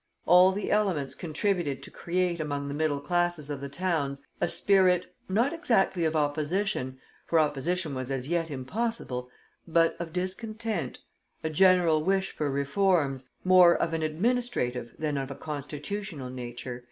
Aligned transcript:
All 0.25 0.51
the 0.51 0.71
elements 0.71 1.13
contributed 1.13 1.83
to 1.83 1.91
create 1.91 2.39
among 2.39 2.67
the 2.67 2.73
middle 2.73 2.99
classes 2.99 3.51
of 3.51 3.61
the 3.61 3.69
towns 3.69 4.19
a 4.41 4.47
spirit, 4.49 5.13
not 5.29 5.53
exactly 5.53 6.05
of 6.05 6.15
opposition, 6.15 6.97
for 7.27 7.37
opposition 7.37 7.93
was 7.93 8.09
as 8.09 8.27
yet 8.27 8.49
impossible, 8.49 9.29
but 9.67 9.95
of 9.99 10.11
discontent; 10.11 10.97
a 11.43 11.51
general 11.51 12.03
wish 12.03 12.31
for 12.31 12.49
reforms, 12.49 13.29
more 13.43 13.75
of 13.77 13.93
an 13.93 14.01
administrative 14.01 14.95
than 14.97 15.19
of 15.19 15.29
a 15.29 15.35
constitutional 15.35 16.31
nature. 16.31 16.79